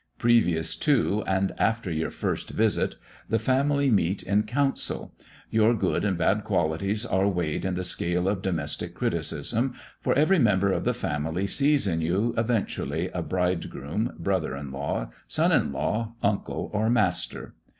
[0.17, 2.95] Previous to, and after your first visit,
[3.29, 5.13] the family meet in council.
[5.51, 10.39] Your good and bad qualities are weighed in the scale of domestic criticism; for every
[10.39, 15.71] member of the family sees in you, eventually, a bridegroom, brother in law, son in
[15.71, 17.53] law, uncle, or master.